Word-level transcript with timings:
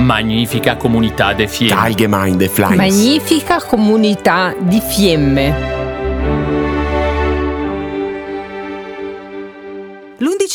Magnifica 0.00 0.76
comunità 0.76 1.34
de 1.34 1.46
Fiemme. 1.46 1.78
Allgemeine 1.78 2.48
Fleiß. 2.48 2.76
Magnifica 2.76 3.60
comunità 3.60 4.54
di 4.58 4.80
Fiemme. 4.80 5.79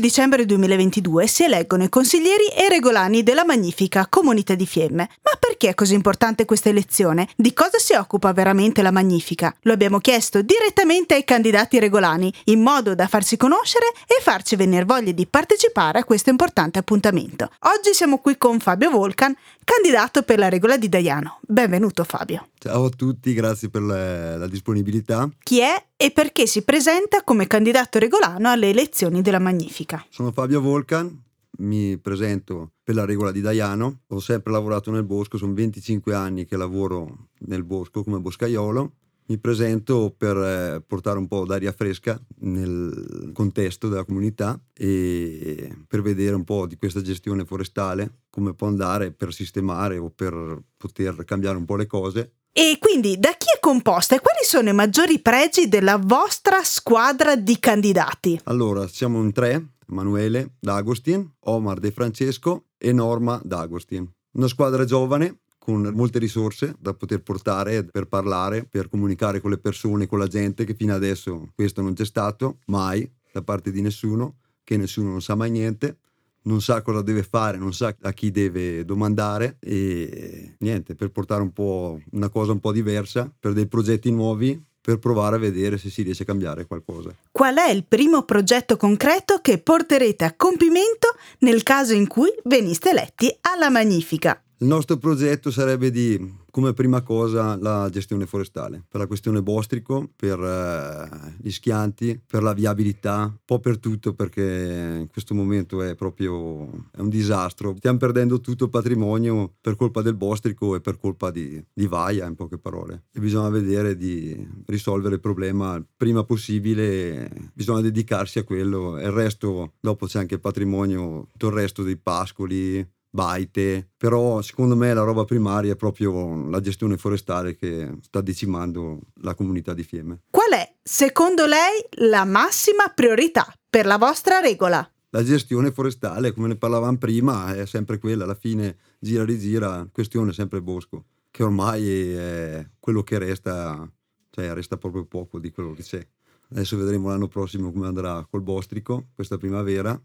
L'11 0.00 0.02
dicembre 0.02 0.46
2022 0.46 1.26
si 1.26 1.44
eleggono 1.44 1.84
i 1.84 1.90
consiglieri 1.90 2.46
e 2.46 2.70
regolani 2.70 3.22
della 3.22 3.44
magnifica 3.44 4.06
Comunità 4.08 4.54
di 4.54 4.66
Fiemme. 4.66 5.10
Ma 5.22 5.36
perché 5.38 5.68
è 5.68 5.74
così 5.74 5.92
importante 5.92 6.46
questa 6.46 6.70
elezione? 6.70 7.28
Di 7.36 7.52
cosa 7.52 7.78
si 7.78 7.92
occupa 7.92 8.32
veramente 8.32 8.80
la 8.80 8.90
magnifica? 8.90 9.54
Lo 9.62 9.74
abbiamo 9.74 9.98
chiesto 9.98 10.40
direttamente 10.40 11.14
ai 11.14 11.24
candidati 11.24 11.78
regolani, 11.78 12.32
in 12.44 12.62
modo 12.62 12.94
da 12.94 13.06
farsi 13.08 13.36
conoscere 13.36 13.92
e 14.06 14.22
farci 14.22 14.56
venire 14.56 14.86
voglia 14.86 15.12
di 15.12 15.26
partecipare 15.26 15.98
a 15.98 16.04
questo 16.04 16.30
importante 16.30 16.78
appuntamento. 16.78 17.50
Oggi 17.60 17.92
siamo 17.92 18.18
qui 18.18 18.38
con 18.38 18.58
Fabio 18.58 18.88
Volcan, 18.90 19.36
candidato 19.64 20.22
per 20.22 20.38
la 20.38 20.48
regola 20.48 20.78
di 20.78 20.88
Daiano. 20.88 21.40
Benvenuto 21.42 22.04
Fabio. 22.04 22.48
Ciao 22.62 22.84
a 22.84 22.90
tutti, 22.90 23.32
grazie 23.32 23.70
per 23.70 23.80
la, 23.80 24.36
la 24.36 24.46
disponibilità. 24.46 25.26
Chi 25.42 25.60
è 25.60 25.82
e 25.96 26.10
perché 26.10 26.46
si 26.46 26.60
presenta 26.60 27.24
come 27.24 27.46
candidato 27.46 27.98
regolano 27.98 28.50
alle 28.50 28.68
elezioni 28.68 29.22
della 29.22 29.38
Magnifica? 29.38 30.04
Sono 30.10 30.30
Fabio 30.30 30.60
Volcan, 30.60 31.22
mi 31.60 31.96
presento 31.96 32.72
per 32.84 32.96
la 32.96 33.06
regola 33.06 33.30
di 33.30 33.40
Daiano. 33.40 34.00
Ho 34.08 34.20
sempre 34.20 34.52
lavorato 34.52 34.90
nel 34.90 35.04
bosco, 35.04 35.38
sono 35.38 35.54
25 35.54 36.14
anni 36.14 36.44
che 36.44 36.58
lavoro 36.58 37.28
nel 37.46 37.64
bosco 37.64 38.04
come 38.04 38.18
boscaiolo. 38.18 38.92
Mi 39.28 39.38
presento 39.38 40.14
per 40.14 40.36
eh, 40.36 40.82
portare 40.86 41.16
un 41.16 41.28
po' 41.28 41.46
d'aria 41.46 41.72
fresca 41.72 42.20
nel 42.40 43.30
contesto 43.32 43.88
della 43.88 44.04
comunità 44.04 44.60
e 44.74 45.74
per 45.88 46.02
vedere 46.02 46.34
un 46.34 46.44
po' 46.44 46.66
di 46.66 46.76
questa 46.76 47.00
gestione 47.00 47.46
forestale, 47.46 48.24
come 48.28 48.52
può 48.52 48.66
andare 48.66 49.12
per 49.12 49.32
sistemare 49.32 49.96
o 49.96 50.10
per 50.10 50.62
poter 50.76 51.24
cambiare 51.24 51.56
un 51.56 51.64
po' 51.64 51.76
le 51.76 51.86
cose 51.86 52.32
E 52.52 52.78
quindi 52.80 53.16
da 53.16 53.30
chi 53.38 53.46
è 53.54 53.60
composta 53.60 54.16
e 54.16 54.20
quali 54.20 54.44
sono 54.44 54.70
i 54.70 54.74
maggiori 54.74 55.20
pregi 55.20 55.68
della 55.68 55.98
vostra 55.98 56.64
squadra 56.64 57.36
di 57.36 57.60
candidati? 57.60 58.40
Allora, 58.44 58.88
siamo 58.88 59.22
in 59.22 59.30
tre, 59.30 59.74
Emanuele 59.88 60.54
D'Agostin, 60.58 61.30
Omar 61.44 61.78
De 61.78 61.92
Francesco 61.92 62.64
e 62.76 62.92
Norma 62.92 63.40
D'Agostin. 63.44 64.04
Una 64.32 64.48
squadra 64.48 64.84
giovane 64.84 65.42
con 65.58 65.92
molte 65.94 66.18
risorse 66.18 66.74
da 66.76 66.92
poter 66.92 67.22
portare 67.22 67.84
per 67.84 68.06
parlare, 68.06 68.64
per 68.64 68.88
comunicare 68.88 69.40
con 69.40 69.50
le 69.50 69.58
persone, 69.58 70.08
con 70.08 70.18
la 70.18 70.26
gente, 70.26 70.64
che 70.64 70.74
fino 70.74 70.92
adesso 70.92 71.52
questo 71.54 71.82
non 71.82 71.94
c'è 71.94 72.04
stato, 72.04 72.58
mai, 72.66 73.08
da 73.30 73.42
parte 73.42 73.70
di 73.70 73.80
nessuno, 73.80 74.38
che 74.64 74.76
nessuno 74.76 75.10
non 75.10 75.22
sa 75.22 75.36
mai 75.36 75.52
niente, 75.52 75.98
non 76.42 76.60
sa 76.60 76.82
cosa 76.82 77.02
deve 77.02 77.22
fare, 77.22 77.58
non 77.58 77.72
sa 77.72 77.94
a 78.00 78.12
chi 78.12 78.30
deve 78.30 78.84
domandare 78.84 79.56
e 79.60 80.54
niente, 80.58 80.94
per 80.94 81.10
portare 81.10 81.42
un 81.42 81.52
po' 81.52 82.00
una 82.12 82.28
cosa 82.28 82.52
un 82.52 82.60
po' 82.60 82.72
diversa, 82.72 83.30
per 83.38 83.52
dei 83.52 83.66
progetti 83.66 84.10
nuovi, 84.10 84.60
per 84.80 84.98
provare 84.98 85.36
a 85.36 85.38
vedere 85.38 85.76
se 85.76 85.90
si 85.90 86.02
riesce 86.02 86.22
a 86.22 86.26
cambiare 86.26 86.66
qualcosa. 86.66 87.14
Qual 87.30 87.56
è 87.56 87.70
il 87.70 87.84
primo 87.84 88.22
progetto 88.22 88.76
concreto 88.76 89.40
che 89.40 89.58
porterete 89.58 90.24
a 90.24 90.34
compimento 90.34 91.14
nel 91.40 91.62
caso 91.62 91.92
in 91.92 92.06
cui 92.06 92.30
veniste 92.44 92.90
eletti 92.90 93.36
alla 93.42 93.68
Magnifica? 93.68 94.42
Il 94.62 94.66
nostro 94.66 94.98
progetto 94.98 95.50
sarebbe 95.50 95.90
di, 95.90 96.34
come 96.50 96.74
prima 96.74 97.00
cosa, 97.00 97.56
la 97.56 97.88
gestione 97.90 98.26
forestale, 98.26 98.84
per 98.86 99.00
la 99.00 99.06
questione 99.06 99.40
bostrico, 99.40 100.10
per 100.14 100.38
eh, 100.38 101.34
gli 101.38 101.50
schianti, 101.50 102.20
per 102.26 102.42
la 102.42 102.52
viabilità, 102.52 103.22
un 103.22 103.38
po' 103.42 103.58
per 103.58 103.78
tutto 103.78 104.12
perché 104.12 104.98
in 105.00 105.06
questo 105.10 105.34
momento 105.34 105.80
è 105.80 105.94
proprio 105.94 106.88
è 106.90 107.00
un 107.00 107.08
disastro. 107.08 107.74
Stiamo 107.78 107.96
perdendo 107.96 108.42
tutto 108.42 108.64
il 108.64 108.70
patrimonio 108.70 109.50
per 109.62 109.76
colpa 109.76 110.02
del 110.02 110.14
bostrico 110.14 110.74
e 110.74 110.82
per 110.82 110.98
colpa 110.98 111.30
di, 111.30 111.64
di 111.72 111.86
Vaia, 111.86 112.26
in 112.26 112.34
poche 112.34 112.58
parole. 112.58 113.04
E 113.14 113.20
bisogna 113.20 113.48
vedere 113.48 113.96
di 113.96 114.46
risolvere 114.66 115.14
il 115.14 115.20
problema 115.22 115.82
prima 115.96 116.22
possibile, 116.24 117.50
bisogna 117.54 117.80
dedicarsi 117.80 118.38
a 118.38 118.44
quello. 118.44 118.98
E 118.98 119.04
il 119.04 119.12
resto, 119.12 119.72
dopo 119.80 120.04
c'è 120.04 120.18
anche 120.18 120.34
il 120.34 120.40
patrimonio, 120.40 121.28
tutto 121.32 121.46
il 121.46 121.54
resto 121.54 121.82
dei 121.82 121.96
pascoli, 121.96 122.86
baite, 123.10 123.90
però 123.96 124.40
secondo 124.40 124.76
me 124.76 124.94
la 124.94 125.02
roba 125.02 125.24
primaria 125.24 125.72
è 125.72 125.76
proprio 125.76 126.48
la 126.48 126.60
gestione 126.60 126.96
forestale 126.96 127.56
che 127.56 127.96
sta 128.02 128.20
decimando 128.20 129.00
la 129.22 129.34
comunità 129.34 129.74
di 129.74 129.82
Fiemme. 129.82 130.22
Qual 130.30 130.52
è, 130.52 130.76
secondo 130.82 131.44
lei, 131.46 131.84
la 132.08 132.24
massima 132.24 132.86
priorità 132.94 133.52
per 133.68 133.86
la 133.86 133.98
vostra 133.98 134.38
regola? 134.38 134.88
La 135.10 135.24
gestione 135.24 135.72
forestale, 135.72 136.32
come 136.32 136.46
ne 136.48 136.56
parlavamo 136.56 136.98
prima, 136.98 137.52
è 137.52 137.66
sempre 137.66 137.98
quella, 137.98 138.24
alla 138.24 138.36
fine 138.36 138.78
gira 139.00 139.24
rigira, 139.24 139.88
questione 139.90 140.32
sempre 140.32 140.62
bosco, 140.62 141.06
che 141.32 141.42
ormai 141.42 142.12
è 142.14 142.68
quello 142.78 143.02
che 143.02 143.18
resta, 143.18 143.90
cioè 144.30 144.54
resta 144.54 144.76
proprio 144.76 145.04
poco 145.06 145.40
di 145.40 145.50
quello 145.50 145.72
che 145.72 145.82
c'è. 145.82 146.06
Adesso 146.52 146.76
vedremo 146.76 147.08
l'anno 147.08 147.26
prossimo 147.26 147.72
come 147.72 147.88
andrà 147.88 148.24
col 148.30 148.42
bostrico, 148.42 149.08
questa 149.14 149.36
primavera, 149.36 150.00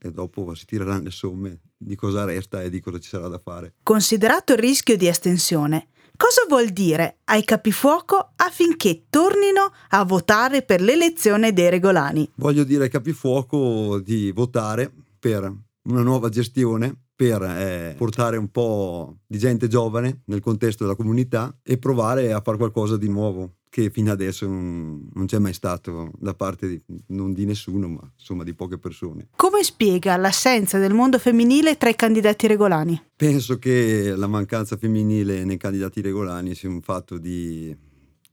e 0.00 0.10
dopo 0.10 0.54
si 0.54 0.64
tireranno 0.64 1.04
le 1.04 1.10
somme 1.10 1.60
di 1.76 1.94
cosa 1.94 2.24
resta 2.24 2.62
e 2.62 2.70
di 2.70 2.80
cosa 2.80 2.98
ci 2.98 3.08
sarà 3.08 3.28
da 3.28 3.38
fare. 3.38 3.74
Considerato 3.82 4.52
il 4.52 4.58
rischio 4.58 4.96
di 4.96 5.06
estensione, 5.06 5.88
cosa 6.16 6.42
vuol 6.48 6.70
dire 6.70 7.18
ai 7.24 7.44
capifuoco 7.44 8.32
affinché 8.36 9.04
tornino 9.10 9.72
a 9.88 10.04
votare 10.04 10.62
per 10.62 10.80
l'elezione 10.80 11.52
dei 11.52 11.68
regolani? 11.68 12.30
Voglio 12.36 12.64
dire 12.64 12.84
ai 12.84 12.90
capifuoco 12.90 14.00
di 14.00 14.32
votare 14.32 14.90
per 15.18 15.52
una 15.82 16.02
nuova 16.02 16.28
gestione, 16.28 16.94
per 17.14 17.42
eh, 17.42 17.94
portare 17.98 18.38
un 18.38 18.50
po' 18.50 19.18
di 19.26 19.36
gente 19.38 19.68
giovane 19.68 20.22
nel 20.26 20.40
contesto 20.40 20.84
della 20.84 20.96
comunità 20.96 21.54
e 21.62 21.76
provare 21.76 22.32
a 22.32 22.40
fare 22.40 22.56
qualcosa 22.56 22.96
di 22.96 23.08
nuovo 23.08 23.56
che 23.70 23.88
fino 23.90 24.10
adesso 24.10 24.46
non, 24.46 25.08
non 25.14 25.26
c'è 25.26 25.38
mai 25.38 25.54
stato 25.54 26.10
da 26.18 26.34
parte 26.34 26.66
di, 26.68 26.82
non 27.06 27.32
di 27.32 27.46
nessuno, 27.46 27.88
ma 27.88 28.12
insomma 28.18 28.42
di 28.42 28.52
poche 28.52 28.78
persone. 28.78 29.28
Come 29.36 29.62
spiega 29.62 30.16
l'assenza 30.16 30.78
del 30.78 30.92
mondo 30.92 31.20
femminile 31.20 31.78
tra 31.78 31.88
i 31.88 31.94
candidati 31.94 32.48
regolani? 32.48 33.00
Penso 33.14 33.58
che 33.58 34.12
la 34.16 34.26
mancanza 34.26 34.76
femminile 34.76 35.44
nei 35.44 35.56
candidati 35.56 36.00
regolani 36.00 36.54
sia 36.56 36.68
un 36.68 36.82
fatto 36.82 37.16
di, 37.16 37.74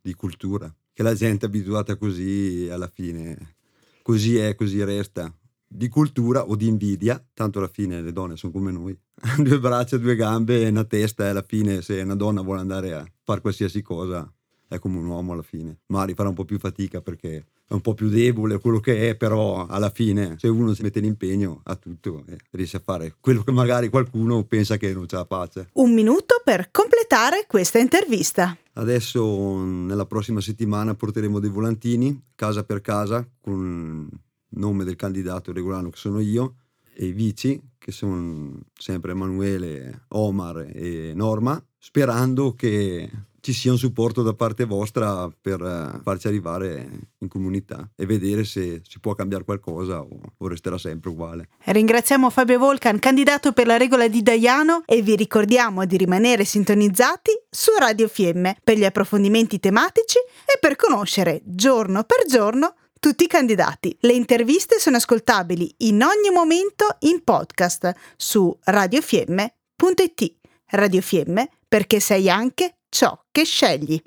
di 0.02 0.14
cultura, 0.16 0.74
che 0.92 1.04
la 1.04 1.14
gente 1.14 1.46
è 1.46 1.48
abituata 1.48 1.96
così 1.98 2.68
alla 2.72 2.90
fine, 2.92 3.58
così 4.02 4.38
è, 4.38 4.56
così 4.56 4.84
resta. 4.84 5.32
Di 5.70 5.90
cultura 5.90 6.46
o 6.46 6.56
di 6.56 6.66
invidia, 6.66 7.24
tanto 7.34 7.60
alla 7.60 7.68
fine 7.68 8.02
le 8.02 8.14
donne 8.14 8.38
sono 8.38 8.54
come 8.54 8.72
noi, 8.72 8.98
due 9.38 9.60
braccia, 9.60 9.98
due 9.98 10.16
gambe 10.16 10.64
e 10.64 10.70
una 10.70 10.86
testa 10.86 11.26
e 11.26 11.30
alla 11.30 11.46
fine 11.46 11.82
se 11.84 12.02
una 12.02 12.16
donna 12.16 12.42
vuole 12.42 12.62
andare 12.62 12.94
a 12.94 13.06
fare 13.24 13.42
qualsiasi 13.42 13.82
cosa 13.84 14.32
è 14.68 14.80
come 14.80 14.98
un 14.98 15.06
uomo 15.06 15.34
alla 15.34 15.42
fine. 15.42 15.80
Magari 15.88 16.14
farà 16.14 16.30
un 16.30 16.36
po' 16.36 16.46
più 16.46 16.60
fatica 16.60 17.02
perché 17.02 17.46
è 17.68 17.74
un 17.74 17.82
po' 17.82 17.94
più 17.94 18.08
debole 18.08 18.60
quello 18.60 18.80
che 18.80 19.10
è, 19.10 19.16
però 19.16 19.66
alla 19.66 19.90
fine 19.90 20.36
se 20.40 20.48
uno 20.48 20.74
si 20.74 20.84
mette 20.84 21.00
l'impegno 21.00 21.62
a 21.66 21.76
tutto 21.76 22.24
eh, 22.28 22.38
riesce 22.52 22.78
a 22.78 22.82
fare 22.84 23.16
quello 23.20 23.44
che 23.44 23.52
magari 23.52 23.90
qualcuno 23.90 24.44
pensa 24.46 24.78
che 24.78 24.94
non 24.94 25.08
ce 25.08 25.18
la 25.18 25.26
faccia. 25.26 25.68
Un 25.74 25.94
minuto 25.94 26.42
per 26.44 26.72
completare 26.72 27.46
questa 27.48 27.80
intervista. 27.80 28.58
Adesso 28.74 29.64
nella 29.64 30.06
prossima 30.06 30.40
settimana 30.40 30.96
porteremo 30.96 31.40
dei 31.40 31.50
volantini 31.50 32.22
casa 32.36 32.64
per 32.64 32.82
casa 32.82 33.28
con 33.42 34.08
il 34.12 34.60
nome 34.60 34.84
del 34.84 34.96
candidato 34.96 35.52
regolano 35.52 35.90
che 35.90 35.98
sono 35.98 36.20
io 36.20 36.56
e 36.94 37.06
i 37.06 37.12
vici 37.12 37.62
che 37.78 37.92
sono 37.92 38.60
sempre 38.74 39.12
Emanuele, 39.12 40.06
Omar 40.10 40.70
e 40.74 41.14
Norma, 41.16 41.64
sperando 41.78 42.54
che 42.54 43.10
ci 43.48 43.54
sia 43.54 43.72
un 43.72 43.78
supporto 43.78 44.24
da 44.24 44.34
parte 44.34 44.66
vostra 44.66 45.30
per 45.40 45.62
eh, 45.62 46.02
farci 46.04 46.28
arrivare 46.28 46.90
in 47.20 47.30
comunità 47.30 47.90
e 47.96 48.06
vedere 48.06 48.44
se 48.44 48.82
si 48.86 49.00
può 49.00 49.16
cambiare 49.16 49.46
qualcosa 49.46 50.02
o, 50.02 50.20
o 50.38 50.48
resterà 50.50 50.78
sempre 50.78 51.12
uguale. 51.12 51.48
Ringraziamo 51.64 52.30
Fabio 52.30 52.60
Volcan, 52.60 53.00
candidato 53.00 53.54
per 53.54 53.66
la 53.66 53.78
regola 53.78 54.10
di 54.10 54.22
Daiano 54.22 54.84
e 54.86 55.02
vi 55.02 55.16
ricordiamo 55.16 55.86
di 55.86 55.96
rimanere 55.96 56.44
sintonizzati 56.44 57.32
su 57.50 57.72
Radio 57.80 58.10
Fiemme 58.10 58.58
per 58.62 58.78
gli 58.78 58.84
approfondimenti 58.84 59.62
tematici 59.62 60.18
e 60.18 60.58
per 60.60 60.76
conoscere 60.76 61.42
giorno 61.46 62.04
per 62.04 62.26
giorno 62.28 62.76
tutti 63.00 63.24
i 63.24 63.28
candidati. 63.28 63.96
Le 64.02 64.12
interviste 64.12 64.78
sono 64.78 64.98
ascoltabili 64.98 65.74
in 65.78 66.04
ogni 66.04 66.32
momento 66.34 66.98
in 67.00 67.24
podcast 67.24 67.94
su 68.18 68.54
radiofiemme.it. 68.66 70.36
Radio 70.72 71.00
Fiemme 71.00 71.50
perché 71.66 72.02
sei 72.02 72.30
anche 72.30 72.80
ciò 72.90 73.18
che 73.38 73.46
scegli. 73.46 74.02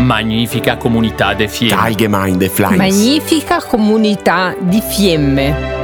Magnifica 0.00 0.76
comunità 0.76 1.32
de 1.32 1.48
Fiemme. 1.48 1.80
Allgemeine 1.80 2.50
Fleiß. 2.50 2.76
Magnifica 2.76 3.62
comunità 3.62 4.54
di 4.58 4.82
Fiemme. 4.82 5.75